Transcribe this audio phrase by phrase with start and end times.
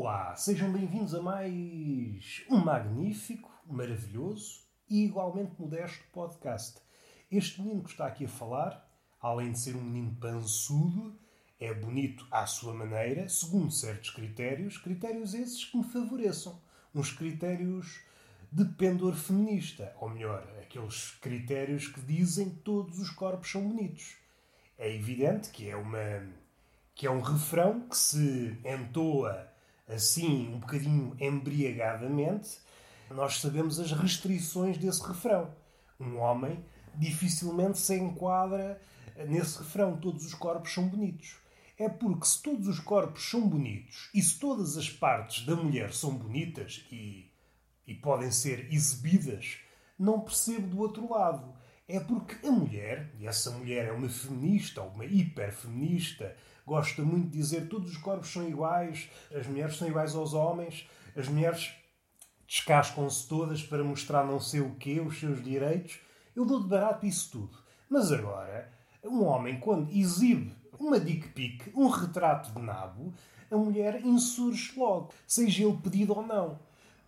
[0.00, 6.78] Olá, sejam bem-vindos a mais um magnífico, maravilhoso e igualmente modesto podcast.
[7.28, 8.88] Este menino que está aqui a falar,
[9.20, 11.18] além de ser um menino pançudo,
[11.58, 16.62] é bonito à sua maneira, segundo certos critérios, critérios esses que me favoreçam.
[16.94, 17.98] Uns critérios
[18.52, 24.14] de pendor feminista, ou melhor, aqueles critérios que dizem que todos os corpos são bonitos.
[24.78, 26.24] É evidente que é uma
[26.94, 29.57] que é um refrão que se entoa
[29.88, 32.58] assim, um bocadinho embriagadamente,
[33.10, 35.50] nós sabemos as restrições desse refrão.
[35.98, 36.62] Um homem
[36.94, 38.80] dificilmente se enquadra
[39.26, 41.36] nesse refrão: todos os corpos são bonitos.
[41.78, 45.92] É porque se todos os corpos são bonitos e se todas as partes da mulher
[45.92, 47.30] são bonitas e,
[47.86, 49.58] e podem ser exibidas,
[49.96, 51.56] não percebo do outro lado.
[51.86, 56.36] É porque a mulher, e essa mulher é uma feminista ou uma hiperfeminista,
[56.68, 60.86] gosta muito de dizer todos os corpos são iguais, as mulheres são iguais aos homens,
[61.16, 61.72] as mulheres
[62.46, 65.98] descascam-se todas para mostrar não sei o quê, os seus direitos.
[66.36, 67.58] Eu dou de barato isso tudo.
[67.88, 68.70] Mas agora,
[69.02, 73.12] um homem, quando exibe uma dick pic, um retrato de nabo,
[73.50, 76.58] a mulher insurge logo, seja ele pedido ou não.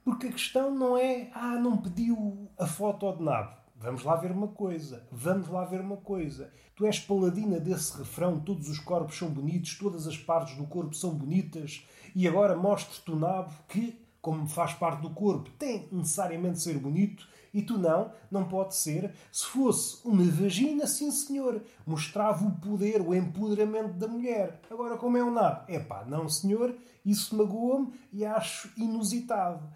[0.03, 3.59] Porque a questão não é, ah, não pediu a foto de nabo.
[3.83, 5.06] Vamos lá ver uma coisa.
[5.11, 6.53] Vamos lá ver uma coisa.
[6.77, 10.95] Tu és paladina desse refrão, todos os corpos são bonitos, todas as partes do corpo
[10.95, 16.56] são bonitas, e agora mostre-te o nabo que, como faz parte do corpo, tem necessariamente
[16.56, 19.14] de ser bonito, e tu não, não pode ser.
[19.33, 24.61] Se fosse uma vagina, sim senhor, mostrava o poder, o empoderamento da mulher.
[24.70, 25.65] Agora, como é um nabo?
[25.72, 29.67] Epá, não senhor, isso magoa-me e acho inusitado.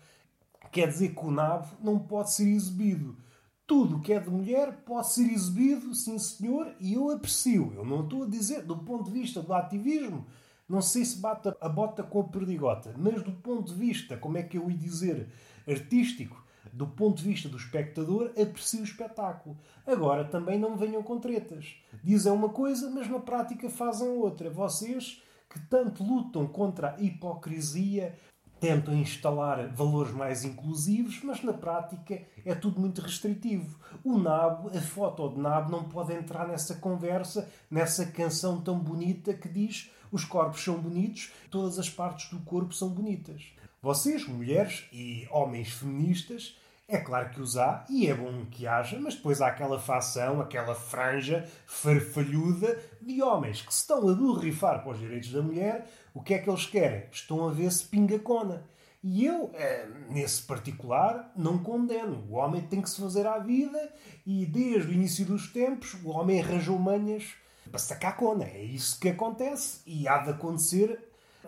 [0.70, 3.24] Quer dizer que o nabo não pode ser exibido
[3.66, 7.72] tudo que é de mulher pode ser exibido, sim senhor, e eu aprecio.
[7.74, 10.26] Eu não estou a dizer, do ponto de vista do ativismo,
[10.68, 14.38] não sei se bate a bota com a perdigota, mas do ponto de vista, como
[14.38, 15.28] é que eu ia dizer,
[15.68, 16.42] artístico,
[16.72, 19.56] do ponto de vista do espectador, aprecio o espetáculo.
[19.86, 21.76] Agora, também não venham com tretas.
[22.02, 24.50] Dizem uma coisa, mas na prática fazem outra.
[24.50, 28.18] Vocês que tanto lutam contra a hipocrisia,
[28.60, 33.78] tentam instalar valores mais inclusivos, mas na prática é tudo muito restritivo.
[34.02, 39.34] O nabo, a foto de nabo, não pode entrar nessa conversa, nessa canção tão bonita
[39.34, 43.52] que diz os corpos são bonitos, todas as partes do corpo são bonitas.
[43.82, 46.56] Vocês, mulheres e homens feministas,
[46.86, 50.40] é claro que os há, e é bom que haja, mas depois há aquela facção,
[50.40, 55.88] aquela franja farfalhuda de homens que se estão a borrifar para os direitos da mulher.
[56.12, 57.04] O que é que eles querem?
[57.10, 58.64] Estão a ver se pinga cona.
[59.02, 62.26] E eu, eh, nesse particular, não condeno.
[62.28, 63.92] O homem tem que se fazer à vida
[64.26, 67.34] e desde o início dos tempos o homem arranjou manhas
[67.70, 68.44] para sacar cona.
[68.44, 70.98] É isso que acontece e há de acontecer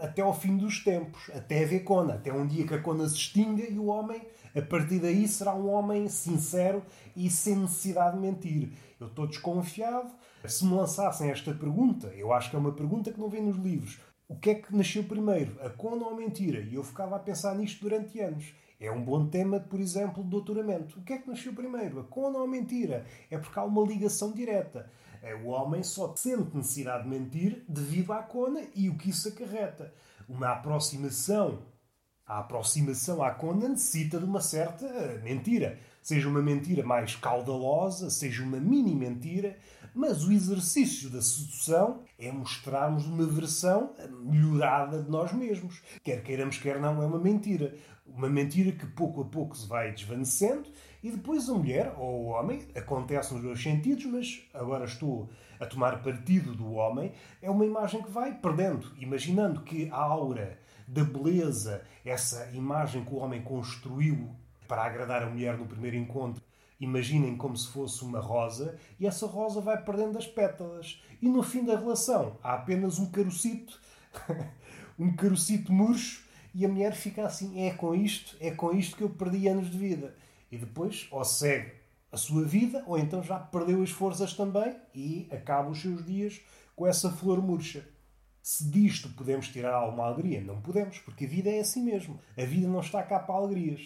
[0.00, 3.16] até ao fim dos tempos, até haver cona, até um dia que a cona se
[3.16, 4.20] extinga e o homem
[4.56, 6.82] a partir daí será um homem sincero
[7.14, 8.72] e sem necessidade de mentir.
[8.98, 10.10] Eu estou desconfiado.
[10.46, 13.56] Se me lançassem esta pergunta, eu acho que é uma pergunta que não vem nos
[13.56, 14.00] livros.
[14.26, 16.60] O que é que nasceu primeiro, a cona ou a mentira?
[16.60, 18.54] E eu ficava a pensar nisto durante anos.
[18.80, 20.98] É um bom tema, por exemplo, de doutoramento.
[20.98, 23.04] O que é que nasceu primeiro, a cona ou a mentira?
[23.30, 24.90] É porque há uma ligação direta.
[25.22, 29.28] É, o homem só sente necessidade de mentir devido à cona e o que isso
[29.28, 29.92] acarreta.
[30.28, 31.62] Uma aproximação
[32.26, 34.87] a aproximação à conda necessita de uma certa
[35.22, 35.78] mentira.
[36.03, 39.56] Seja uma mentira mais caudalosa, seja uma mini mentira,
[39.94, 43.94] mas o exercício da sedução é mostrarmos uma versão
[44.25, 45.82] melhorada de nós mesmos.
[46.03, 47.75] Quer queiramos, quer não, é uma mentira.
[48.06, 50.69] Uma mentira que pouco a pouco se vai desvanecendo
[51.03, 55.28] e depois a mulher ou o homem, acontece nos dois sentidos, mas agora estou
[55.59, 60.59] a tomar partido do homem, é uma imagem que vai perdendo, imaginando que a aura
[60.86, 64.34] da beleza, essa imagem que o homem construiu
[64.68, 66.42] para agradar a mulher no primeiro encontro.
[66.78, 71.03] Imaginem como se fosse uma rosa e essa rosa vai perdendo as pétalas.
[71.22, 73.80] E no fim da relação há apenas um carocito,
[74.98, 79.03] um carocito murcho, e a mulher fica assim: é com isto, é com isto que
[79.03, 80.15] eu perdi anos de vida.
[80.50, 81.72] E depois, ou segue
[82.12, 86.41] a sua vida, ou então já perdeu as forças também e acaba os seus dias
[86.74, 87.86] com essa flor murcha.
[88.48, 92.21] Se disto podemos tirar alguma alegria, não podemos, porque a vida é assim mesmo.
[92.39, 93.81] A vida não está cá para alegrias.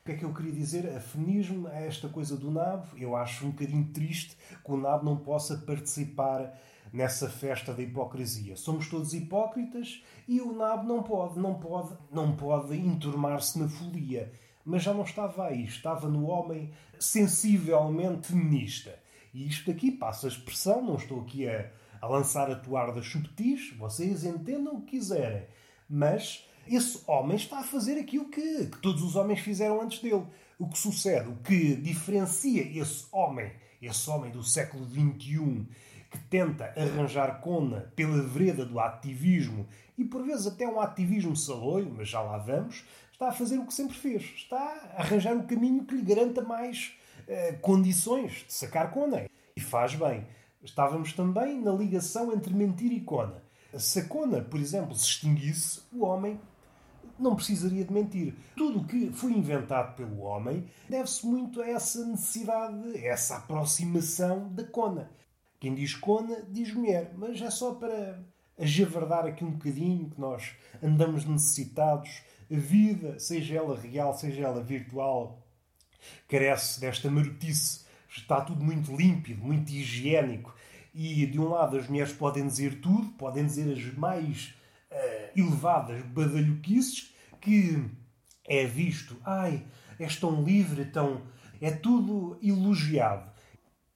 [0.00, 0.96] O que é que eu queria dizer?
[0.96, 2.88] A feminismo é esta coisa do nabo.
[2.96, 4.34] Eu acho um bocadinho triste
[4.64, 6.58] que o nabo não possa participar
[6.90, 8.56] nessa festa da hipocrisia.
[8.56, 14.32] Somos todos hipócritas e o nabo não pode, não pode, não pode enturmar-se na folia.
[14.64, 18.98] Mas já não estava aí, estava no homem sensivelmente feminista.
[19.34, 23.72] E isto aqui passa a expressão, não estou aqui a, a lançar a toalha subtis,
[23.76, 25.46] vocês entendam o que quiserem.
[25.88, 30.26] Mas esse homem está a fazer aquilo que, que todos os homens fizeram antes dele.
[30.58, 35.66] O que sucede, o que diferencia esse homem, esse homem do século XXI,
[36.10, 39.66] que tenta arranjar cona pela vereda do ativismo
[39.96, 43.66] e por vezes até um ativismo saloio, mas já lá vamos, está a fazer o
[43.66, 44.22] que sempre fez.
[44.36, 44.56] Está
[44.94, 46.96] a arranjar o caminho que lhe garanta mais
[47.26, 49.28] uh, condições de sacar cona.
[49.56, 50.24] E faz bem.
[50.62, 53.42] Estávamos também na ligação entre mentira e cona.
[53.76, 56.40] Se a cona, por exemplo, se extinguisse, o homem
[57.18, 58.34] não precisaria de mentir.
[58.56, 64.52] Tudo o que foi inventado pelo homem deve-se muito a essa necessidade, a essa aproximação
[64.52, 65.10] da cona.
[65.60, 68.22] Quem diz cona, diz mulher, mas é só para
[68.56, 72.22] ajavardar aqui um bocadinho que nós andamos necessitados.
[72.50, 75.42] A vida, seja ela real, seja ela virtual,
[76.28, 77.86] carece desta marotice.
[78.18, 80.54] Está tudo muito límpido, muito higiênico.
[80.94, 84.54] E de um lado as mulheres podem dizer tudo, podem dizer as mais
[84.90, 87.84] uh, elevadas badalhoquices, que
[88.44, 89.64] é visto, ai,
[89.98, 91.22] és tão livre, tão.
[91.60, 93.30] é tudo elogiado.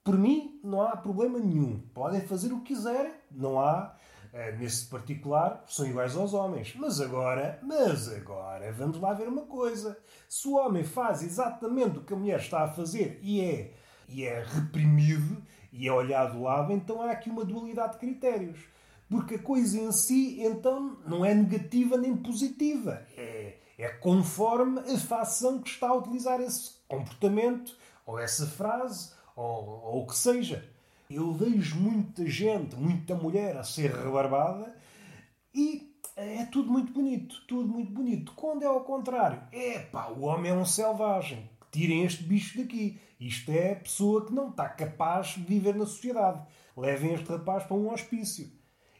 [0.04, 1.80] Por mim, não há problema nenhum.
[1.94, 3.96] Podem fazer o que quiserem, não há
[4.32, 6.74] eh, nesse particular, são iguais aos homens.
[6.76, 9.98] Mas agora, mas agora, vamos lá ver uma coisa.
[10.28, 13.74] Se o homem faz exatamente o que a mulher está a fazer e é,
[14.12, 15.42] e é reprimido
[15.72, 18.60] e é olhado de lado, então há aqui uma dualidade de critérios.
[19.08, 23.06] Porque a coisa em si, então, não é negativa nem positiva.
[23.16, 27.76] É, é conforme a facção que está a utilizar esse comportamento,
[28.06, 30.68] ou essa frase, ou, o que seja.
[31.10, 34.74] Eu vejo muita gente, muita mulher a ser rebarbada
[35.54, 38.32] e é tudo muito bonito, tudo muito bonito.
[38.34, 41.50] Quando é ao contrário, é pá, o homem é um selvagem.
[41.70, 42.98] Tirem este bicho daqui.
[43.22, 46.44] Isto é pessoa que não está capaz de viver na sociedade.
[46.76, 48.50] Levem este rapaz para um hospício.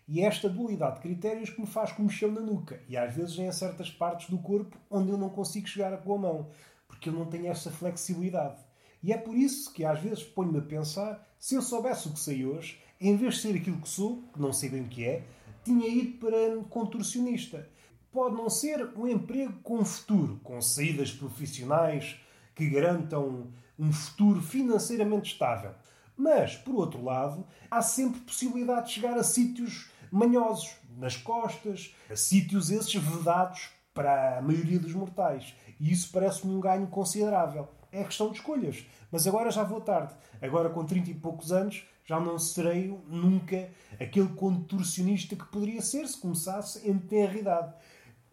[0.07, 2.81] E é esta dualidade de critérios que me faz comichão na nuca.
[2.89, 6.19] E às vezes em certas partes do corpo onde eu não consigo chegar com a
[6.19, 6.51] mão.
[6.87, 8.61] Porque eu não tenho essa flexibilidade.
[9.03, 12.21] E é por isso que às vezes ponho-me a pensar se eu soubesse o que
[12.21, 15.05] sei hoje, em vez de ser aquilo que sou, que não sei bem o que
[15.05, 15.25] é,
[15.65, 17.69] tinha ido para contorcionista.
[18.13, 22.21] Pode não ser um emprego com futuro, com saídas profissionais
[22.55, 25.75] que garantam um futuro financeiramente estável.
[26.17, 32.17] Mas, por outro lado, há sempre possibilidade de chegar a sítios manhosos, nas costas, a
[32.17, 35.55] sítios esses vedados para a maioria dos mortais.
[35.81, 37.69] E isso parece-me um ganho considerável.
[37.91, 38.87] É questão de escolhas.
[39.11, 40.15] Mas agora já vou tarde.
[40.41, 43.71] Agora, com 30 e poucos anos, já não serei nunca
[44.01, 47.75] aquele contorcionista que poderia ser se começasse em tenridade.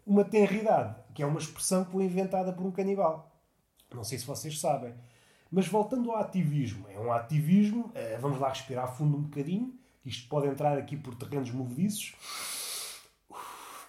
[0.06, 3.30] Uma tenridade, que é uma expressão que foi inventada por um canibal.
[3.94, 4.94] Não sei se vocês sabem.
[5.52, 9.74] Mas voltando ao ativismo, é um ativismo, eh, vamos lá respirar fundo um bocadinho,
[10.06, 12.14] isto pode entrar aqui por terrenos movediços.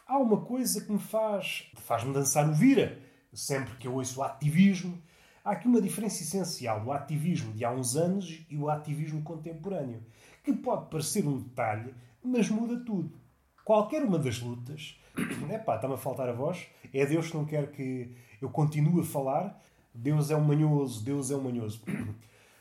[0.06, 2.98] Há uma coisa que me faz, faz-me dançar o vira,
[3.32, 5.00] sempre que eu ouço o ativismo,
[5.42, 10.02] Há aqui uma diferença essencial do ativismo de há uns anos e o ativismo contemporâneo,
[10.44, 13.18] que pode parecer um detalhe, mas muda tudo.
[13.64, 15.00] Qualquer uma das lutas.
[15.50, 16.66] Epá, está-me a faltar a voz.
[16.92, 19.62] É Deus que não quer que eu continue a falar.
[19.94, 21.82] Deus é um manhoso, Deus é um manhoso.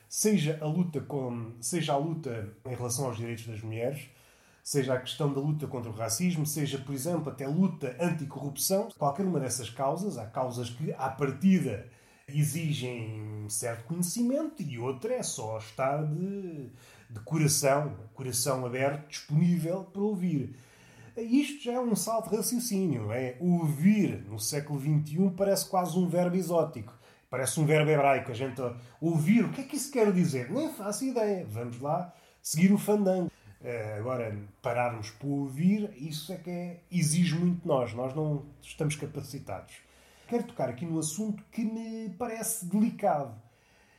[0.08, 4.08] Seja a luta com, seja a luta em relação aos direitos das mulheres,
[4.60, 8.88] seja a questão da luta contra o racismo, seja, por exemplo, até a luta anticorrupção,
[8.98, 11.86] qualquer uma dessas causas, há causas que, à partida,
[12.28, 16.70] exigem certo conhecimento e outra é só estar de,
[17.08, 20.56] de coração, coração aberto, disponível para ouvir.
[21.16, 23.12] Isto já é um salto de raciocínio.
[23.12, 23.36] É?
[23.40, 26.92] Ouvir no século XXI parece quase um verbo exótico.
[27.30, 28.30] Parece um verbo hebraico.
[28.30, 28.60] A gente
[29.00, 30.50] ouvir, o que é que isso quer dizer?
[30.50, 31.46] Nem faço ideia.
[31.48, 33.30] Vamos lá seguir o fandango.
[33.60, 37.94] Uh, agora, pararmos para ouvir, isso é que é, exige muito de nós.
[37.94, 39.74] Nós não estamos capacitados
[40.30, 43.34] quero tocar aqui num assunto que me parece delicado.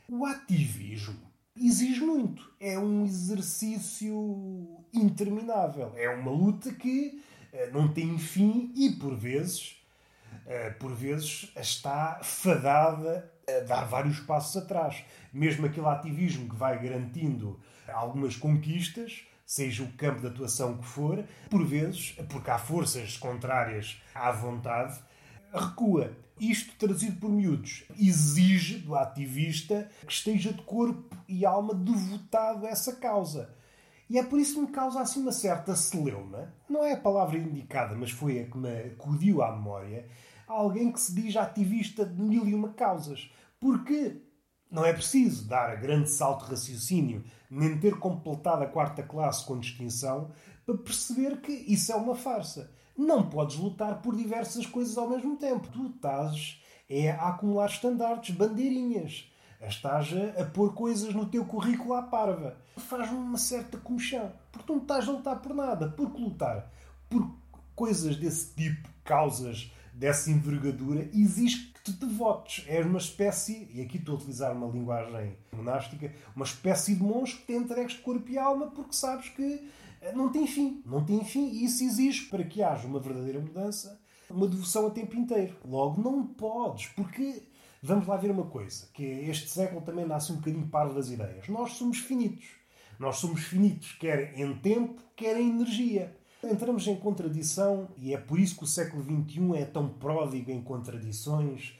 [0.08, 1.20] O ativismo
[1.54, 2.50] exige muito.
[2.58, 5.92] É um exercício interminável.
[5.94, 7.22] É uma luta que
[7.52, 9.81] uh, não tem fim e, por vezes,
[10.78, 15.04] por vezes, está fadada a dar vários passos atrás.
[15.32, 17.58] Mesmo aquele ativismo que vai garantindo
[17.88, 24.00] algumas conquistas, seja o campo de atuação que for, por vezes, porque há forças contrárias
[24.14, 24.98] à vontade,
[25.52, 26.16] recua.
[26.40, 32.70] Isto, traduzido por miúdos, exige do ativista que esteja de corpo e alma devotado a
[32.70, 33.54] essa causa.
[34.08, 36.52] E é por isso que me causa assim uma certa celeuma.
[36.68, 40.06] Não é a palavra indicada, mas foi a que me acudiu à memória.
[40.52, 43.30] Alguém que se diz ativista de mil e uma causas.
[43.58, 44.20] Porque
[44.70, 49.58] não é preciso dar grande salto de raciocínio, nem ter completado a quarta classe com
[49.58, 50.30] distinção,
[50.64, 52.70] para perceber que isso é uma farsa.
[52.96, 55.68] Não podes lutar por diversas coisas ao mesmo tempo.
[55.68, 59.30] Tu estás é a acumular estandartes, bandeirinhas.
[59.60, 62.56] Estás a, a pôr coisas no teu currículo à parva.
[62.76, 64.32] Faz-me uma certa comichão.
[64.50, 65.88] Porque tu não estás a lutar por nada.
[65.88, 66.70] Porque lutar
[67.08, 67.30] por
[67.74, 72.64] coisas desse tipo, causas dessa envergadura, exige que te devotes.
[72.66, 77.38] És uma espécie, e aqui estou a utilizar uma linguagem monástica, uma espécie de monstro
[77.38, 80.82] que te entregues de corpo e alma porque sabes que eh, não tem fim.
[80.84, 84.90] Não tem fim e isso exige, para que haja uma verdadeira mudança, uma devoção a
[84.90, 85.54] tempo inteiro.
[85.64, 87.40] Logo, não podes, porque
[87.80, 91.46] vamos lá ver uma coisa, que este século também nasce um bocadinho parvo das ideias.
[91.46, 92.48] Nós somos finitos.
[92.98, 96.12] Nós somos finitos, quer em tempo, quer em energia.
[96.44, 100.60] Entramos em contradição e é por isso que o século XXI é tão pródigo em
[100.60, 101.78] contradições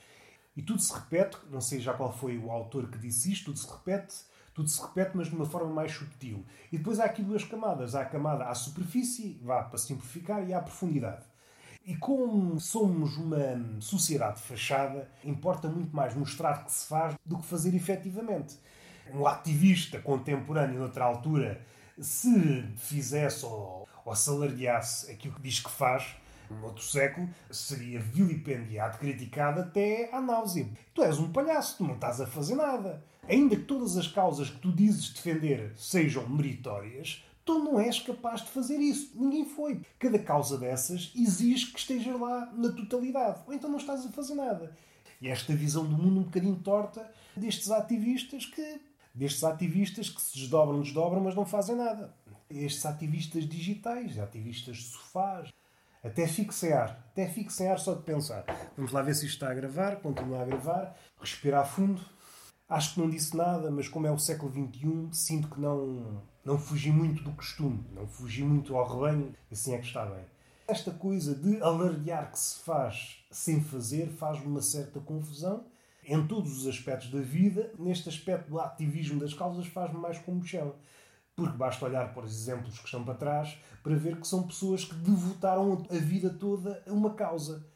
[0.56, 1.36] e tudo se repete.
[1.50, 4.14] Não sei já qual foi o autor que disse isto, tudo se repete,
[4.54, 6.46] tudo se repete, mas de uma forma mais subtil.
[6.70, 10.54] E depois há aqui duas camadas: há a camada à superfície, vá para simplificar, e
[10.54, 11.24] à profundidade.
[11.84, 17.46] E como somos uma sociedade fachada, importa muito mais mostrar que se faz do que
[17.46, 18.56] fazer efetivamente.
[19.12, 21.66] Um ativista contemporâneo, noutra altura,
[21.98, 26.16] se fizesse ou, ou assalariasse aquilo que diz que faz,
[26.50, 30.68] num outro século, seria vilipendiado, criticado até à náusea.
[30.94, 33.02] Tu és um palhaço, tu não estás a fazer nada.
[33.28, 38.42] Ainda que todas as causas que tu dizes defender sejam meritórias, tu não és capaz
[38.42, 39.12] de fazer isso.
[39.14, 39.80] Ninguém foi.
[39.98, 43.40] Cada causa dessas exige que estejas lá na totalidade.
[43.46, 44.76] Ou então não estás a fazer nada.
[45.20, 48.80] E esta visão do mundo um bocadinho torta destes ativistas que.
[49.14, 52.12] destes ativistas que se desdobram, desdobram, mas não fazem nada.
[52.52, 55.50] Estes ativistas digitais, ativistas de sofás.
[56.02, 57.04] Até fixear.
[57.10, 58.44] Até fixear só de pensar.
[58.76, 59.96] Vamos lá ver se isto está a gravar.
[59.96, 60.96] Continuar a gravar.
[61.20, 62.02] Respirar fundo.
[62.68, 66.58] Acho que não disse nada, mas como é o século XXI, sinto que não não
[66.58, 70.24] fugi muito do costume, não fugi muito ao rebanho, assim é que está bem.
[70.66, 75.64] Esta coisa de alardear que se faz sem fazer faz-me uma certa confusão
[76.04, 77.72] em todos os aspectos da vida.
[77.78, 80.74] Neste aspecto do ativismo das causas faz-me mais comichão.
[81.36, 84.84] Porque basta olhar para os exemplos que estão para trás para ver que são pessoas
[84.84, 87.66] que devotaram a vida toda a uma causa.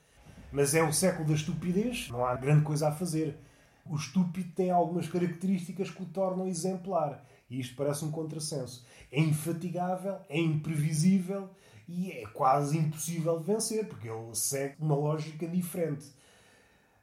[0.53, 3.39] Mas é o século da estupidez, não há grande coisa a fazer.
[3.85, 7.25] O estúpido tem algumas características que o tornam exemplar.
[7.49, 8.85] E isto parece um contrassenso.
[9.11, 11.49] É infatigável, é imprevisível
[11.89, 16.07] e é quase impossível de vencer, porque ele segue uma lógica diferente.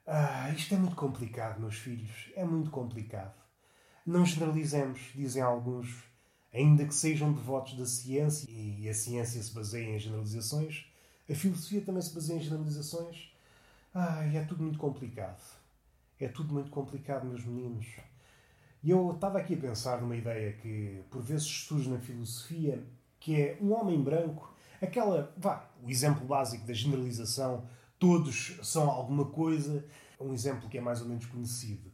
[0.06, 2.32] Ah, isto é muito complicado, meus filhos.
[2.36, 3.34] É muito complicado.
[4.06, 6.04] Não generalizemos, dizem alguns,
[6.54, 10.86] ainda que sejam devotos da ciência e a ciência se baseia em generalizações,
[11.30, 13.32] a filosofia também se baseia em generalizações.
[13.94, 15.42] Ah, é tudo muito complicado.
[16.20, 17.88] É tudo muito complicado, meus meninos.
[18.84, 22.84] E eu estava aqui a pensar numa ideia que por vezes surge na filosofia,
[23.20, 27.66] que é um homem branco, aquela, vá, o exemplo básico da generalização,
[27.98, 29.86] todos são alguma coisa,
[30.20, 31.90] um exemplo que é mais ou menos conhecido,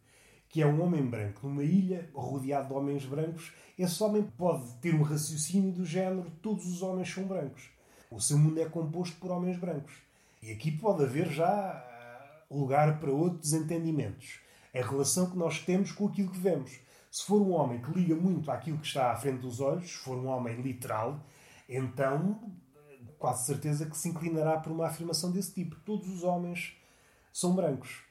[0.50, 4.96] que é um homem branco numa ilha rodeado de homens brancos, esse homem pode ter
[4.96, 7.70] um raciocínio do género todos os homens são brancos.
[8.10, 9.94] O seu mundo é composto por homens brancos.
[10.42, 14.40] E aqui pode haver já ah, lugar para outros entendimentos
[14.74, 16.80] a relação que nós temos com aquilo que vemos.
[17.12, 19.98] Se for um homem que liga muito àquilo que está à frente dos olhos, se
[19.98, 21.24] for um homem literal,
[21.68, 22.40] então
[23.18, 25.76] quase certeza que se inclinará por uma afirmação desse tipo.
[25.78, 26.76] Todos os homens
[27.32, 28.02] são brancos.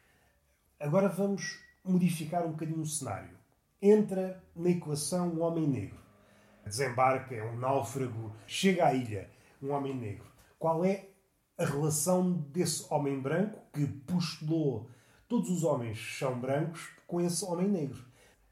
[0.79, 3.37] Agora vamos modificar um bocadinho o cenário.
[3.81, 5.99] Entra na equação um homem negro.
[6.65, 9.31] Desembarca, é um náufrago, chega à ilha,
[9.63, 10.27] um homem negro.
[10.59, 11.09] Qual é
[11.57, 14.89] a relação desse homem branco que postulou
[15.29, 18.03] todos os homens são brancos com esse homem negro.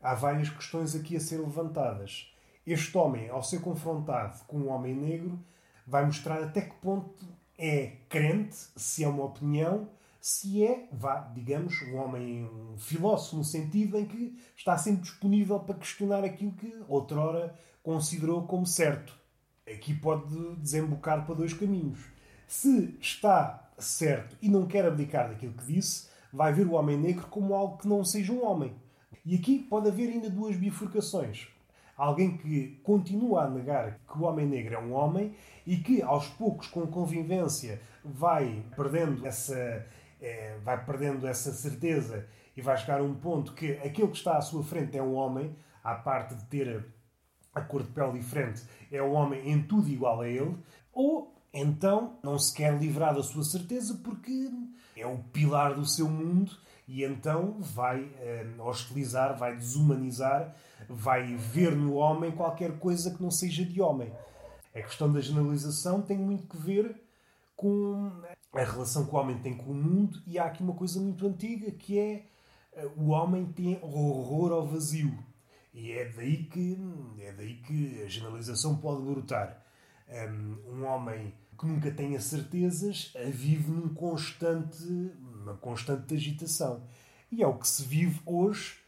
[0.01, 2.33] Há várias questões aqui a ser levantadas.
[2.67, 5.39] Este homem, ao ser confrontado com um homem negro,
[5.87, 7.25] vai mostrar até que ponto
[7.57, 9.89] é crente, se é uma opinião,
[10.27, 15.61] se é, vá, digamos, um homem um filósofo, no sentido em que está sempre disponível
[15.61, 19.17] para questionar aquilo que outrora considerou como certo.
[19.73, 22.01] Aqui pode desembocar para dois caminhos.
[22.49, 27.29] Se está certo e não quer abdicar daquilo que disse, vai ver o homem negro
[27.29, 28.75] como algo que não seja um homem.
[29.25, 31.47] E aqui pode haver ainda duas bifurcações.
[31.97, 36.27] Alguém que continua a negar que o homem negro é um homem e que, aos
[36.27, 39.87] poucos, com convivência, vai perdendo essa,
[40.21, 44.37] é, vai perdendo essa certeza e vai chegar a um ponto que aquele que está
[44.37, 46.87] à sua frente é um homem, à parte de ter
[47.55, 50.57] a cor de pele diferente, é um homem em tudo igual a ele,
[50.93, 54.51] ou então não se quer livrar da sua certeza porque
[54.95, 56.53] é o pilar do seu mundo
[56.87, 60.55] e então vai uh, hostilizar, vai desumanizar,
[60.89, 64.13] vai ver no homem qualquer coisa que não seja de homem.
[64.75, 66.95] A questão da generalização tem muito que ver
[67.57, 68.13] com
[68.63, 71.27] a relação que o homem tem com o mundo e há aqui uma coisa muito
[71.27, 72.27] antiga que é
[72.73, 75.17] eh, o homem tem horror ao vazio.
[75.75, 76.79] E é daí que,
[77.21, 79.63] é daí que a generalização pode brotar.
[80.73, 84.85] Um homem que nunca tenha certezas vive num constante,
[85.21, 86.83] uma constante agitação.
[87.31, 88.79] E é o que se vive hoje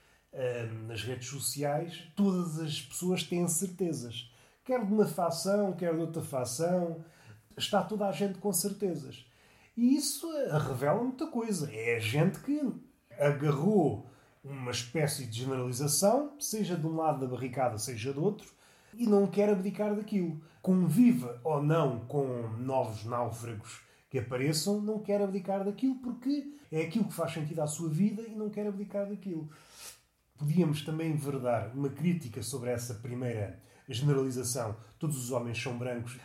[0.87, 2.09] nas redes sociais.
[2.17, 4.33] Todas as pessoas têm certezas.
[4.65, 7.05] Quer de uma facção, quer de outra facção.
[7.57, 9.27] Está toda a gente com certezas.
[9.79, 11.73] E isso eh, revela muita coisa.
[11.73, 12.61] É gente que
[13.17, 14.11] agarrou
[14.43, 18.49] uma espécie de generalização, seja de um lado da barricada, seja do outro,
[18.93, 20.43] e não quer abdicar daquilo.
[20.61, 22.27] Conviva ou não com
[22.59, 23.81] novos náufragos
[24.11, 28.23] que apareçam, não quer abdicar daquilo porque é aquilo que faz sentido à sua vida
[28.23, 29.49] e não quer abdicar daquilo.
[30.37, 36.19] Podíamos também verdar uma crítica sobre essa primeira generalização: todos os homens são brancos.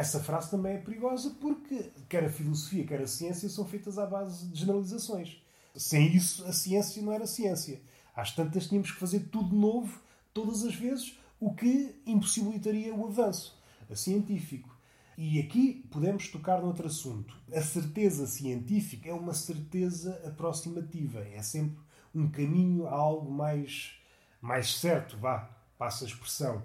[0.00, 4.06] Essa frase também é perigosa porque quer a filosofia, quer a ciência são feitas à
[4.06, 5.42] base de generalizações.
[5.76, 7.82] Sem isso, a ciência não era ciência.
[8.16, 10.00] Às tantas, tínhamos que fazer tudo novo,
[10.32, 13.62] todas as vezes, o que impossibilitaria o avanço
[13.94, 14.74] científico.
[15.18, 17.36] E aqui podemos tocar noutro assunto.
[17.52, 21.76] A certeza científica é uma certeza aproximativa, é sempre
[22.14, 24.00] um caminho a algo mais,
[24.40, 25.40] mais certo, vá,
[25.76, 26.64] passa a expressão.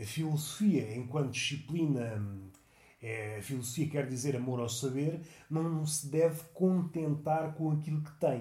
[0.00, 2.22] A filosofia, enquanto disciplina,
[3.00, 8.40] é, filosofia quer dizer amor ao saber, não se deve contentar com aquilo que tem.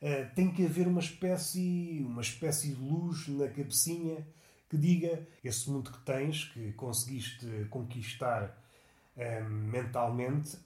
[0.00, 4.24] Uh, tem que haver uma espécie, uma espécie de luz na cabecinha
[4.68, 8.56] que diga esse mundo que tens, que conseguiste conquistar
[9.16, 10.56] uh, mentalmente,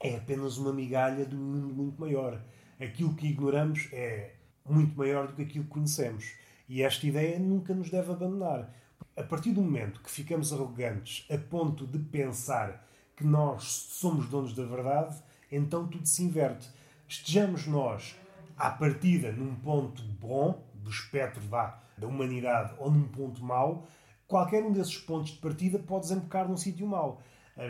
[0.00, 2.42] é apenas uma migalha de um mundo muito maior.
[2.80, 4.34] Aquilo que ignoramos é
[4.68, 6.32] muito maior do que aquilo que conhecemos.
[6.68, 8.74] E esta ideia nunca nos deve abandonar.
[9.16, 12.86] A partir do momento que ficamos arrogantes a ponto de pensar
[13.16, 16.70] que nós somos donos da verdade, então tudo se inverte.
[17.06, 18.16] Estejamos nós,
[18.56, 23.86] à partida, num ponto bom, do espectro vá, da humanidade, ou num ponto mau,
[24.26, 27.20] qualquer um desses pontos de partida pode desembocar num sítio mau.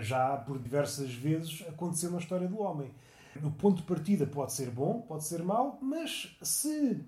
[0.00, 2.92] Já por diversas vezes aconteceu na história do homem.
[3.42, 7.04] O ponto de partida pode ser bom, pode ser mau, mas se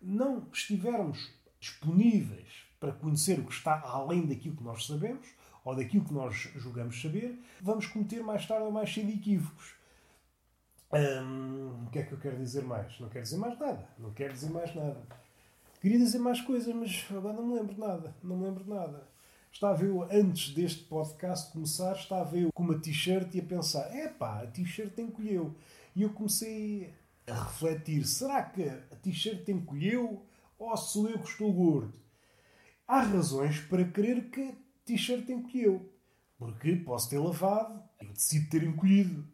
[0.00, 1.30] não estivermos
[1.60, 5.28] disponíveis para conhecer o que está além daquilo que nós sabemos,
[5.64, 9.76] ou daquilo que nós julgamos saber, vamos cometer mais tarde ou mais cedo equívocos.
[10.92, 12.98] Hum, o que é que eu quero dizer mais?
[12.98, 13.88] Não quero dizer mais nada.
[13.96, 15.00] Não quero dizer mais nada.
[15.80, 18.16] Queria dizer mais coisas, mas agora não me lembro de nada.
[18.20, 19.06] Não me lembro de nada.
[19.52, 24.42] Estava eu, antes deste podcast começar, estava eu com uma t-shirt e a pensar: epá,
[24.42, 25.54] a t-shirt encolheu.
[25.94, 26.92] E eu comecei
[27.28, 30.26] a refletir: será que a t-shirt encolheu
[30.58, 32.01] ou sou eu que estou gordo?
[32.92, 34.52] Há razões para crer que a
[34.84, 35.90] t-shirt encolheu.
[36.36, 39.26] Porque posso ter lavado e decido ter encolhido.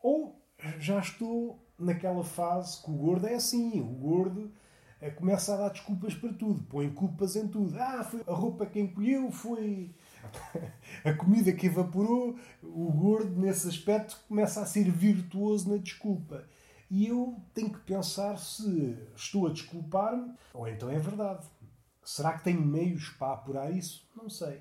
[0.00, 0.40] Ou
[0.78, 3.80] já estou naquela fase que o gordo é assim.
[3.80, 4.52] O gordo
[5.00, 7.76] é, começa a dar desculpas para tudo, põe culpas em tudo.
[7.80, 9.92] Ah, foi a roupa que encolheu, foi
[11.02, 12.38] a comida que evaporou.
[12.62, 16.44] O gordo, nesse aspecto, começa a ser virtuoso na desculpa.
[16.88, 21.44] E eu tenho que pensar se estou a desculpar-me ou então é verdade.
[22.10, 24.04] Será que tenho meios para apurar isso?
[24.16, 24.60] Não sei.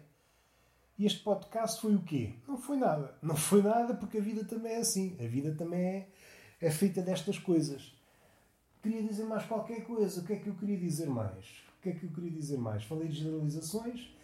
[1.00, 2.36] E este podcast foi o quê?
[2.48, 3.18] Não foi nada.
[3.24, 5.18] Não foi nada porque a vida também é assim.
[5.20, 6.10] A vida também é,
[6.62, 7.92] é feita destas coisas.
[8.84, 10.22] Queria dizer mais qualquer coisa.
[10.22, 11.44] O que é que eu queria dizer mais?
[11.80, 12.84] O que é que eu queria dizer mais?
[12.84, 14.16] Falei de generalizações,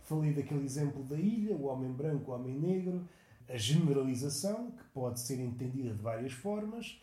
[0.00, 3.08] falei daquele exemplo da ilha, o homem branco, o homem negro,
[3.48, 7.00] a generalização, que pode ser entendida de várias formas.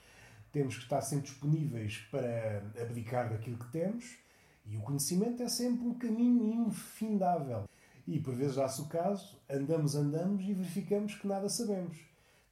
[0.51, 4.27] Temos que estar sempre disponíveis para abdicar daquilo que temos.
[4.65, 7.67] E o conhecimento é sempre um caminho infindável.
[8.07, 11.97] E por vezes dá-se o caso, andamos, andamos e verificamos que nada sabemos.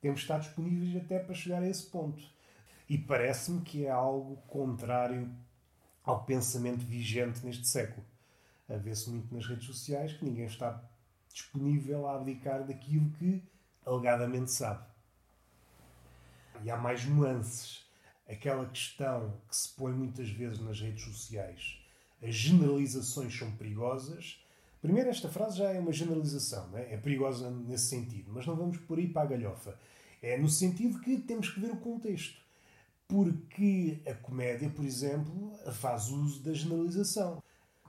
[0.02, 2.24] Temos que estar disponíveis até para chegar a esse ponto.
[2.90, 5.30] E parece-me que é algo contrário
[6.04, 8.06] ao pensamento vigente neste século.
[8.70, 10.82] A vê-se muito nas redes sociais que ninguém está
[11.34, 13.44] disponível a abdicar daquilo que
[13.86, 14.86] alegadamente sabe.
[16.64, 17.86] E há mais nuances.
[18.28, 21.77] Aquela questão que se põe muitas vezes nas redes sociais.
[22.22, 24.44] As generalizações são perigosas.
[24.82, 26.94] Primeiro, esta frase já é uma generalização, é?
[26.94, 29.78] é perigosa nesse sentido, mas não vamos por aí para a galhofa.
[30.22, 32.40] É no sentido que temos que ver o contexto
[33.08, 37.42] porque a comédia, por exemplo, faz uso da generalização.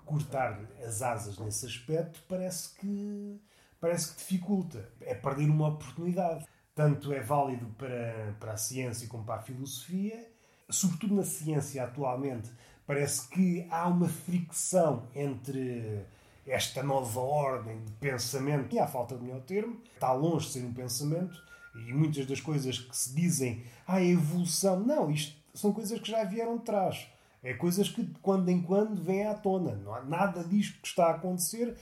[0.05, 3.41] Cortar as asas nesse aspecto parece que
[3.81, 4.89] parece que dificulta.
[5.01, 6.47] É perder uma oportunidade.
[6.75, 10.31] Tanto é válido para, para a ciência como para a filosofia.
[10.71, 12.51] Sobretudo na ciência atualmente,
[12.89, 16.01] parece que há uma fricção entre,
[16.47, 20.65] esta nova ordem de pensamento, e há falta de melhor termo, está longe de ser
[20.65, 21.39] um pensamento,
[21.75, 26.25] e muitas das coisas que se dizem, ah, evolução, não, isto são coisas que já
[26.25, 27.07] vieram de trás.
[27.43, 29.77] É coisas que de quando em quando vêm à tona.
[29.77, 31.77] Não há nada disto que está a acontecer.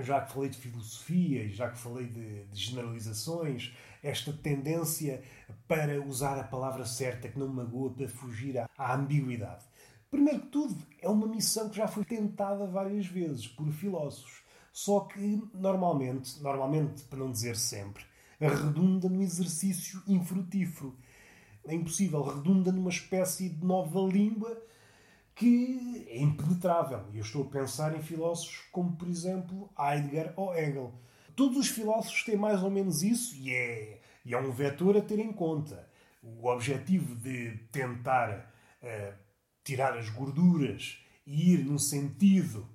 [0.00, 5.22] Já que falei de filosofia já que falei de, de generalizações, esta tendência
[5.66, 9.64] para usar a palavra certa que não magoa para fugir à, à ambiguidade.
[10.10, 14.42] Primeiro que tudo, é uma missão que já foi tentada várias vezes por filósofos.
[14.72, 18.04] Só que, normalmente, normalmente, para não dizer sempre,
[18.40, 20.96] redunda no exercício infrutífero.
[21.66, 24.62] É impossível, redunda numa espécie de nova língua
[25.34, 27.04] que é impenetrável.
[27.12, 30.92] E eu estou a pensar em filósofos como, por exemplo, Heidegger ou Hegel.
[31.36, 35.00] Todos os filósofos têm mais ou menos isso e é, e é um vetor a
[35.00, 35.88] ter em conta.
[36.22, 39.27] O objetivo de tentar uh,
[39.68, 42.66] tirar as gorduras e ir no sentido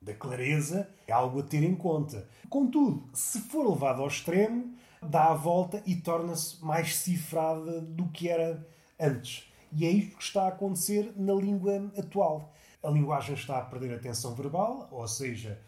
[0.00, 2.28] da clareza é algo a ter em conta.
[2.48, 8.28] Contudo, se for levado ao extremo, dá a volta e torna-se mais cifrada do que
[8.28, 8.64] era
[9.00, 9.52] antes.
[9.72, 12.54] E é isto que está a acontecer na língua atual.
[12.80, 15.60] A linguagem está a perder a tensão verbal, ou seja,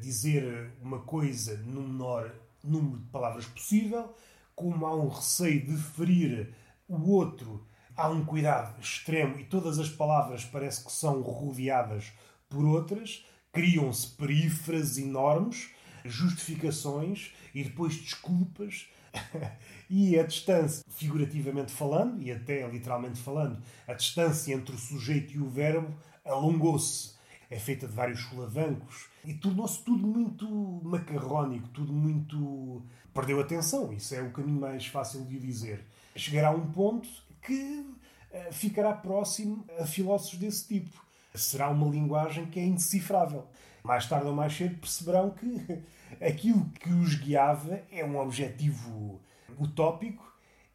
[0.00, 2.34] dizer uma coisa no menor
[2.64, 4.12] número de palavras possível,
[4.56, 6.52] como há um receio de ferir
[6.88, 7.64] o outro,
[7.96, 12.12] há um cuidado extremo e todas as palavras parece que são rodeadas
[12.48, 15.70] por outras, criam-se perífrases enormes,
[16.04, 18.88] justificações e depois desculpas
[19.88, 25.38] e a distância, figurativamente falando, e até literalmente falando, a distância entre o sujeito e
[25.38, 27.16] o verbo alongou-se.
[27.48, 30.48] É feita de vários solavancos e tornou-se tudo muito
[30.84, 32.84] macarrónico, tudo muito.
[33.14, 33.92] perdeu atenção.
[33.92, 35.84] Isso é o caminho mais fácil de dizer.
[36.16, 37.08] Chegará a um ponto
[37.46, 37.86] que
[38.32, 41.04] uh, ficará próximo a filósofos desse tipo.
[41.32, 43.46] Será uma linguagem que é indecifrável.
[43.84, 45.82] Mais tarde ou mais cedo perceberão que
[46.20, 49.20] aquilo que os guiava é um objetivo
[49.58, 50.26] utópico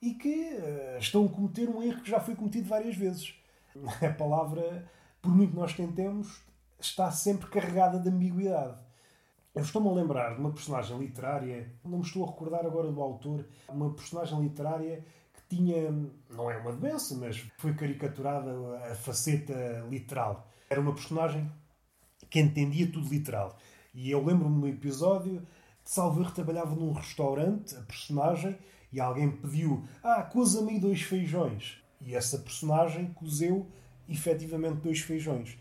[0.01, 3.35] e que uh, estão a cometer um erro que já foi cometido várias vezes.
[4.01, 4.89] A palavra,
[5.21, 6.41] por muito que nós tentemos,
[6.79, 8.77] está sempre carregada de ambiguidade.
[9.53, 13.01] Eu estou-me a lembrar de uma personagem literária, não me estou a recordar agora do
[13.01, 15.03] autor, uma personagem literária
[15.55, 15.91] tinha,
[16.29, 18.51] não é uma doença, mas foi caricaturada
[18.89, 20.49] a faceta literal.
[20.69, 21.51] Era uma personagem
[22.29, 23.57] que entendia tudo literal.
[23.93, 25.41] E eu lembro-me no episódio
[25.83, 28.57] de Salver trabalhava num restaurante, a personagem,
[28.93, 31.77] e alguém pediu: Ah, coza-me dois feijões.
[31.99, 33.67] E essa personagem cozeu
[34.07, 35.57] efetivamente dois feijões.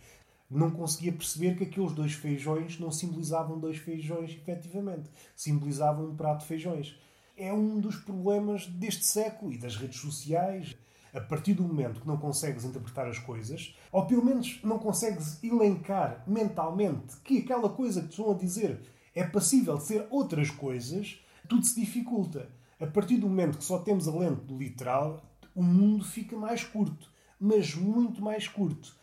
[0.48, 6.40] Não conseguia perceber que aqueles dois feijões não simbolizavam dois feijões efetivamente, simbolizavam um prato
[6.40, 6.96] de feijões.
[7.40, 10.76] É um dos problemas deste século e das redes sociais.
[11.14, 15.42] A partir do momento que não consegues interpretar as coisas, ou pelo menos não consegues
[15.42, 18.78] elencar mentalmente que aquela coisa que te estão a dizer
[19.14, 22.46] é passível de ser outras coisas, tudo se dificulta.
[22.78, 25.24] A partir do momento que só temos a lente do literal,
[25.54, 28.94] o mundo fica mais curto, mas muito mais curto.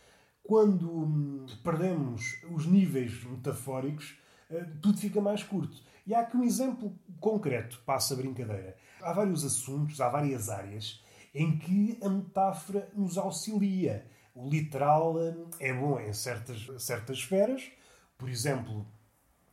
[0.44, 4.16] Quando hum, perdemos os níveis metafóricos,
[4.52, 5.82] eh, tudo fica mais curto.
[6.08, 8.78] E há aqui um exemplo concreto, passa a brincadeira.
[9.02, 11.04] Há vários assuntos, há várias áreas
[11.36, 14.10] em que a metáfora nos auxilia.
[14.34, 17.70] O literal hum, é bom em certas, certas esferas,
[18.18, 18.88] por exemplo,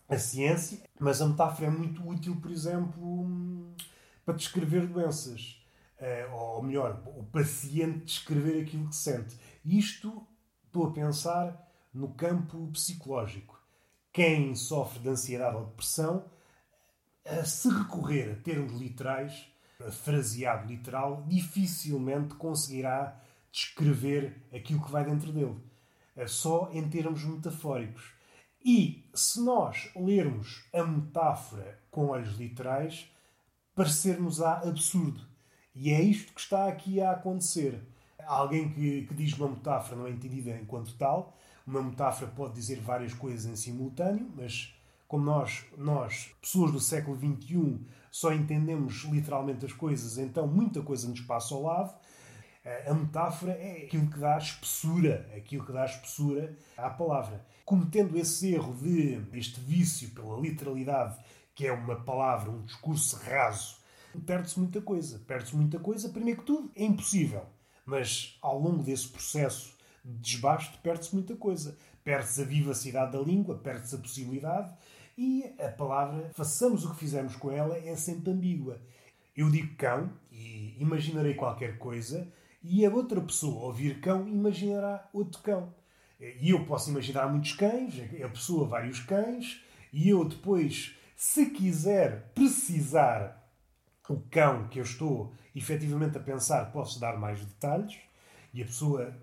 [0.08, 3.74] a ciência, mas a metáfora é muito útil, por exemplo,
[4.24, 5.60] para descrever doenças.
[5.98, 9.36] Eh, ou melhor, o paciente descrever aquilo que sente.
[9.64, 10.24] Isto
[10.66, 13.60] estou a pensar no campo psicológico.
[14.12, 16.24] Quem sofre de ansiedade ou depressão,
[17.44, 19.46] se recorrer a termos literais,
[19.80, 25.56] a fraseado literal, dificilmente conseguirá descrever aquilo que vai dentro dele.
[26.16, 28.12] É só em termos metafóricos.
[28.64, 33.10] E se nós lermos a metáfora com olhos literais,
[33.74, 35.20] parecer-nos-á absurdo.
[35.74, 37.80] E é isto que está aqui a acontecer.
[38.26, 41.36] Alguém que, que diz uma metáfora não é entendida enquanto tal.
[41.66, 44.74] Uma metáfora pode dizer várias coisas em simultâneo, mas
[45.14, 51.08] como nós, nós, pessoas do século XXI, só entendemos literalmente as coisas, então muita coisa
[51.08, 51.94] nos passa ao lado.
[52.84, 57.46] A metáfora é aquilo que dá espessura, aquilo que dá espessura à palavra.
[57.64, 61.16] Cometendo esse erro de este vício pela literalidade,
[61.54, 63.76] que é uma palavra, um discurso raso,
[64.26, 65.20] perde-se muita coisa.
[65.20, 67.46] Perde-se muita coisa, primeiro que tudo, é impossível.
[67.86, 71.78] Mas ao longo desse processo de desbaste, perde-se muita coisa.
[72.02, 74.74] Perde-se a vivacidade da língua, perde-se a possibilidade
[75.16, 78.80] e a palavra, façamos o que fizermos com ela, é sempre ambígua.
[79.36, 85.42] Eu digo cão e imaginarei qualquer coisa e a outra pessoa ouvir cão imaginará outro
[85.42, 85.74] cão.
[86.18, 89.60] E eu posso imaginar muitos cães, a pessoa vários cães,
[89.92, 93.44] e eu depois, se quiser precisar
[94.08, 97.98] o cão que eu estou efetivamente a pensar, posso dar mais detalhes
[98.52, 99.14] e a pessoa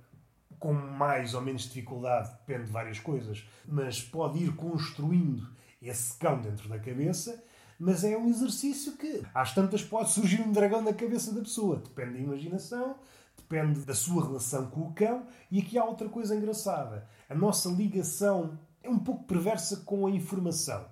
[0.60, 5.50] com mais ou menos dificuldade, depende de várias coisas, mas pode ir construindo
[5.82, 7.44] esse cão dentro da cabeça.
[7.80, 11.78] Mas é um exercício que, às tantas, pode surgir um dragão na cabeça da pessoa.
[11.78, 12.96] Depende da imaginação,
[13.36, 15.26] depende da sua relação com o cão.
[15.50, 20.12] E aqui há outra coisa engraçada: a nossa ligação é um pouco perversa com a
[20.12, 20.86] informação.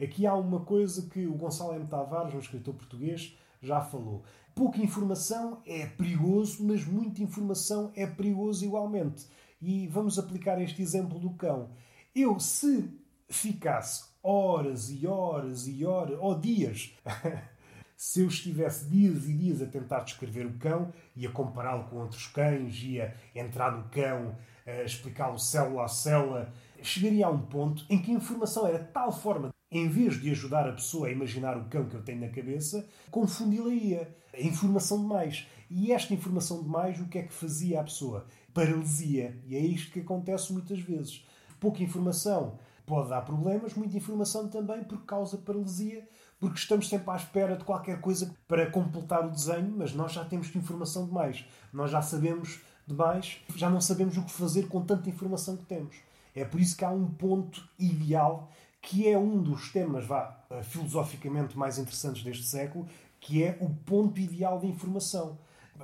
[0.00, 1.86] Aqui há uma coisa que o Gonçalo M.
[1.86, 4.22] Tavares, um escritor português, já falou.
[4.54, 9.26] Pouca informação é perigoso, mas muita informação é perigoso igualmente.
[9.60, 11.70] E vamos aplicar este exemplo do cão.
[12.14, 12.88] Eu, se
[13.28, 16.92] ficasse horas e horas e horas, ou dias,
[17.96, 21.98] se eu estivesse dias e dias a tentar descrever o cão e a compará-lo com
[21.98, 24.34] outros cães, ia entrar no cão,
[24.66, 28.90] a explicá-lo célula a célula, chegaria a um ponto em que a informação era de
[28.90, 32.20] tal forma em vez de ajudar a pessoa a imaginar o cão que eu tenho
[32.20, 34.14] na cabeça, confundi-la-ia.
[34.32, 35.46] A informação demais.
[35.70, 38.26] E esta informação demais, o que é que fazia a pessoa?
[38.52, 39.40] Paralisia.
[39.46, 41.26] E é isto que acontece muitas vezes.
[41.58, 47.16] Pouca informação pode dar problemas, muita informação também por causa paralisia, porque estamos sempre à
[47.16, 51.44] espera de qualquer coisa para completar o desenho, mas nós já temos informação demais.
[51.72, 55.96] Nós já sabemos demais, já não sabemos o que fazer com tanta informação que temos.
[56.34, 60.62] É por isso que há um ponto ideal que é um dos temas vá, eh,
[60.62, 62.86] filosoficamente mais interessantes deste século,
[63.18, 65.38] que é o ponto ideal de informação.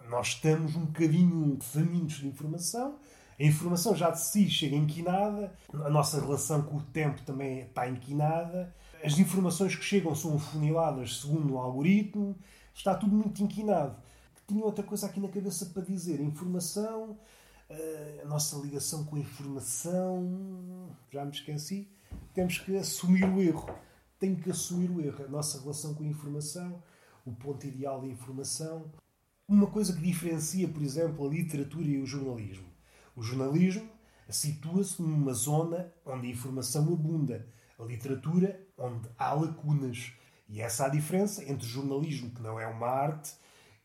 [0.09, 2.97] Nós estamos um bocadinho famintos de informação,
[3.43, 7.89] a informação já de si chega inquinada, a nossa relação com o tempo também está
[7.89, 8.75] inquinada,
[9.05, 12.37] as informações que chegam são funiladas segundo um algoritmo,
[12.75, 13.97] está tudo muito inquinado.
[14.47, 17.19] Tinha outra coisa aqui na cabeça para dizer: informação,
[17.69, 21.89] eh, a nossa ligação com a informação, já me esqueci
[22.35, 23.75] temos que assumir o erro.
[24.19, 25.25] Tenho que assumir o erro.
[25.25, 26.83] A nossa relação com a informação,
[27.27, 28.91] o ponto ideal da informação.
[29.47, 32.72] Uma coisa que diferencia, por exemplo, a literatura e o jornalismo.
[33.15, 33.89] O jornalismo
[34.29, 37.47] situa-se numa zona onde a informação abunda.
[37.79, 40.13] A literatura, onde há lacunas.
[40.49, 43.35] E essa é a diferença entre o jornalismo, que não é uma arte,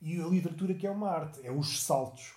[0.01, 1.45] e a literatura, que é uma arte.
[1.45, 2.33] É os saltos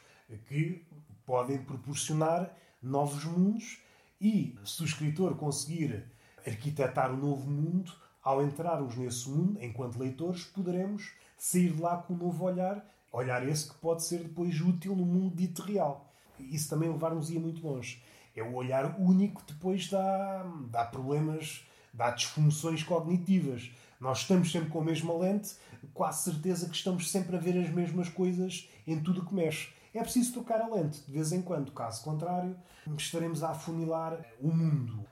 [0.48, 0.84] que
[1.26, 3.78] podem proporcionar novos mundos
[4.20, 6.04] e se o escritor conseguir
[6.46, 12.14] arquitetar um novo mundo, ao entrarmos nesse mundo, enquanto leitores, poderemos sair de lá com
[12.14, 16.09] um novo olhar, olhar esse que pode ser depois útil no mundo dito real.
[16.50, 18.02] Isso também levar-nos-ia muito longe.
[18.34, 23.70] É o olhar único, depois dá, dá problemas, dá disfunções cognitivas.
[24.00, 25.56] Nós estamos sempre com a mesma lente,
[25.92, 29.68] quase certeza que estamos sempre a ver as mesmas coisas em tudo o que mexe.
[29.92, 32.56] É preciso trocar a lente de vez em quando, caso contrário,
[32.96, 35.04] estaremos a afunilar o mundo.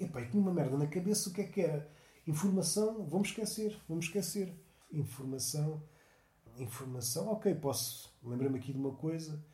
[0.00, 1.88] Epá, tinha uma merda na cabeça, o que é que era?
[2.26, 4.52] Informação, vamos esquecer, vamos esquecer.
[4.90, 5.82] Informação,
[6.58, 8.12] informação, ok, posso.
[8.22, 9.44] Lembra-me aqui de uma coisa,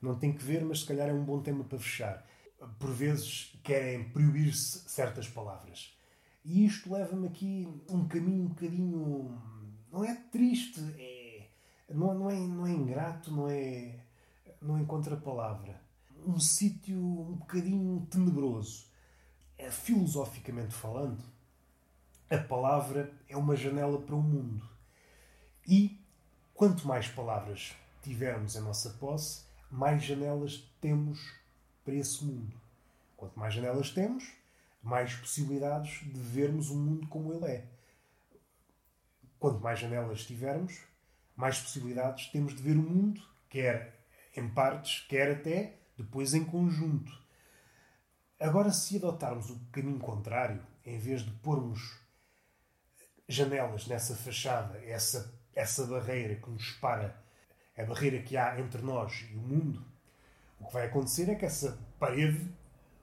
[0.00, 2.26] não tem que ver, mas se calhar é um bom tema para fechar.
[2.78, 5.96] Por vezes querem proibir-se certas palavras.
[6.44, 9.42] E isto leva-me aqui um caminho um bocadinho.
[9.90, 11.28] Não é triste, é
[11.88, 13.98] não, não, é, não é ingrato, não é.
[14.60, 15.80] não encontra palavra.
[16.26, 18.86] Um sítio um bocadinho tenebroso.
[19.56, 21.24] É, filosoficamente falando,
[22.30, 24.68] a palavra é uma janela para o mundo.
[25.66, 26.00] E
[26.54, 31.20] quanto mais palavras tivermos em nossa posse, mais janelas temos
[31.84, 32.56] para esse mundo.
[33.16, 34.32] Quanto mais janelas temos,
[34.82, 37.66] mais possibilidades de vermos o mundo como ele é.
[39.38, 40.80] Quanto mais janelas tivermos,
[41.36, 43.98] mais possibilidades temos de ver o mundo, quer
[44.36, 47.12] em partes, quer até depois em conjunto.
[48.40, 52.00] Agora, se adotarmos o caminho contrário, em vez de pormos
[53.28, 57.20] janelas nessa fachada, essa, essa barreira que nos separa,
[57.78, 59.84] a barreira que há entre nós e o mundo,
[60.60, 62.50] o que vai acontecer é que essa parede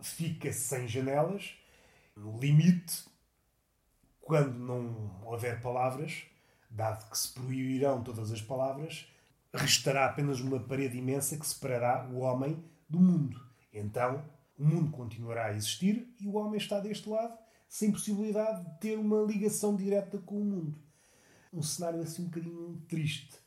[0.01, 1.55] fica sem janelas,
[2.15, 3.05] no limite,
[4.21, 6.23] quando não houver palavras,
[6.69, 9.07] dado que se proibirão todas as palavras,
[9.53, 13.41] restará apenas uma parede imensa que separará o homem do mundo.
[13.73, 14.23] Então,
[14.57, 18.97] o mundo continuará a existir e o homem está deste lado, sem possibilidade de ter
[18.97, 20.77] uma ligação direta com o mundo.
[21.53, 23.44] Um cenário assim um bocadinho triste.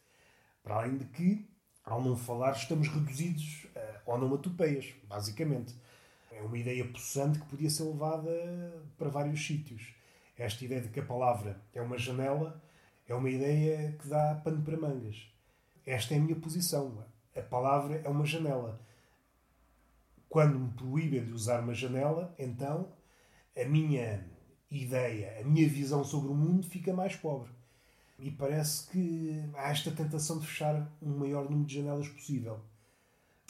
[0.69, 1.49] Para além de que,
[1.83, 3.67] ao não falar, estamos reduzidos
[4.05, 5.75] a onomatopeias, basicamente.
[6.31, 8.31] É uma ideia possante que podia ser levada
[8.99, 9.95] para vários sítios.
[10.37, 12.63] Esta ideia de que a palavra é uma janela
[13.09, 15.33] é uma ideia que dá pano para mangas.
[15.87, 17.03] Esta é a minha posição.
[17.35, 18.79] A palavra é uma janela.
[20.29, 22.93] Quando me proíbem de usar uma janela, então
[23.57, 24.23] a minha
[24.71, 27.58] ideia, a minha visão sobre o mundo fica mais pobre.
[28.19, 32.61] E parece que há esta tentação de fechar um maior número de janelas possível.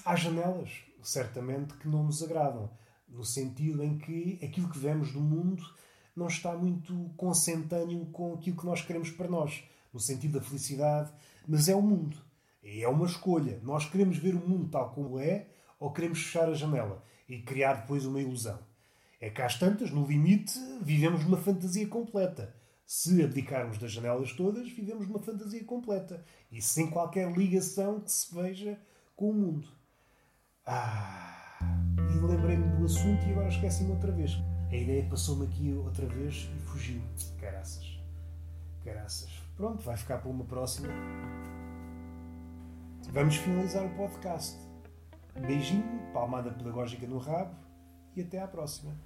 [0.04, 0.70] Há janelas,
[1.02, 2.70] certamente, que não nos agradam,
[3.08, 5.64] no sentido em que aquilo que vemos do mundo
[6.14, 11.10] não está muito consentâneo com aquilo que nós queremos para nós, no sentido da felicidade,
[11.46, 12.18] mas é o mundo.
[12.62, 13.60] É uma escolha.
[13.62, 15.46] Nós queremos ver o mundo tal como é
[15.80, 18.58] ou queremos fechar a janela e criar depois uma ilusão.
[19.20, 22.54] É que às tantas, no limite, vivemos uma fantasia completa.
[22.88, 28.34] Se abdicarmos das janelas todas, vivemos uma fantasia completa e sem qualquer ligação que se
[28.34, 28.80] veja
[29.14, 29.68] com o mundo.
[30.64, 31.60] Ah,
[32.10, 34.38] e lembrei-me do assunto e agora esqueci-me outra vez.
[34.70, 37.02] A ideia passou-me aqui outra vez e fugiu.
[37.38, 38.00] Caraças.
[38.82, 39.30] Caraças.
[39.54, 40.88] Pronto, vai ficar para uma próxima.
[43.12, 44.56] Vamos finalizar o podcast.
[45.38, 47.54] Beijinho, palmada pedagógica no rabo
[48.16, 48.96] e até à próxima.